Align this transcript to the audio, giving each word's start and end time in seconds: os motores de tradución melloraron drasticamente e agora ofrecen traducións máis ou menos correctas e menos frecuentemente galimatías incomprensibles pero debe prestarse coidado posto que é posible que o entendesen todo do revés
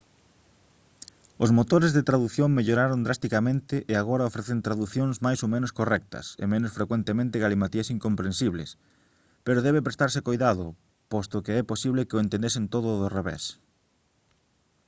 os 1.43 1.53
motores 1.57 1.91
de 1.93 2.05
tradución 2.09 2.49
melloraron 2.57 3.03
drasticamente 3.07 3.75
e 3.91 3.93
agora 3.97 4.29
ofrecen 4.29 4.65
traducións 4.67 5.15
máis 5.25 5.39
ou 5.45 5.49
menos 5.55 5.71
correctas 5.79 6.25
e 6.43 6.45
menos 6.53 6.71
frecuentemente 6.77 7.41
galimatías 7.43 7.91
incomprensibles 7.95 8.69
pero 9.45 9.63
debe 9.65 9.85
prestarse 9.87 10.25
coidado 10.27 10.65
posto 11.13 11.37
que 11.45 11.53
é 11.61 11.63
posible 11.71 12.05
que 12.07 12.17
o 12.17 12.23
entendesen 12.25 12.65
todo 12.73 12.89
do 13.01 13.07
revés 13.17 13.43